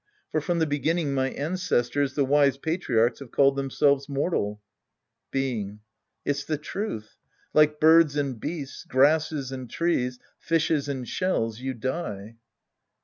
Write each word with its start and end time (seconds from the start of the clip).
For 0.31 0.41
from 0.41 0.57
the 0.57 0.65
beginning, 0.65 1.13
my 1.13 1.29
ancestors, 1.29 2.15
the 2.15 2.25
wise 2.25 2.57
patri 2.57 2.95
archs, 2.97 3.19
have 3.19 3.29
called 3.29 3.55
themselves 3.55 4.09
mortal. 4.09 4.59
Being. 5.29 5.81
It's 6.25 6.43
the 6.43 6.57
truth. 6.57 7.17
Like 7.53 7.79
birds 7.79 8.17
and 8.17 8.39
beasts, 8.39 8.83
grasses 8.85 9.51
and 9.51 9.69
trees, 9.69 10.17
fishes 10.39 10.89
and 10.89 11.07
shells, 11.07 11.59
you 11.59 11.75
die. 11.75 12.37